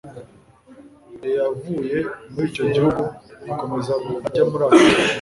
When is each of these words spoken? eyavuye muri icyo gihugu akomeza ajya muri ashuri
eyavuye 1.27 1.97
muri 2.31 2.45
icyo 2.51 2.63
gihugu 2.73 3.01
akomeza 3.51 3.93
ajya 4.27 4.43
muri 4.49 4.63
ashuri 4.67 4.95